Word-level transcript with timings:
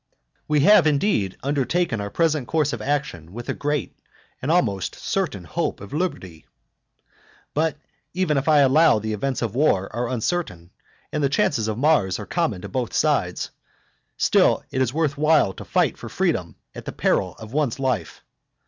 X. 0.15 0.41
We 0.47 0.59
have, 0.61 0.87
indeed, 0.87 1.37
undertaken 1.43 2.01
our 2.01 2.09
present 2.09 2.47
course 2.47 2.73
of 2.73 2.81
action 2.81 3.33
with 3.33 3.49
a 3.49 3.53
great 3.53 3.95
and 4.41 4.49
almost 4.49 4.95
certain 4.95 5.43
hope 5.43 5.79
of 5.79 5.93
liberty. 5.93 6.47
But 7.53 7.77
even 8.11 8.35
if 8.35 8.47
I 8.47 8.61
allow 8.61 8.95
that 8.95 9.01
the 9.03 9.13
events 9.13 9.43
of 9.43 9.53
war 9.53 9.93
are 9.95 10.09
uncertain, 10.09 10.71
and 11.11 11.23
that 11.23 11.27
the 11.29 11.35
chances 11.35 11.67
of 11.67 11.77
Mars 11.77 12.17
are 12.17 12.25
common 12.25 12.63
to 12.63 12.67
both 12.67 12.93
sides, 12.93 13.51
still 14.17 14.63
it 14.71 14.81
is 14.81 14.91
worth 14.91 15.19
while 15.19 15.53
to 15.53 15.63
fight 15.65 15.99
for 15.99 16.09
freedom 16.09 16.55
at 16.73 16.85
the 16.85 16.91
peril 16.91 17.35
of 17.37 17.53
one's 17.53 17.79
life. 17.79 18.23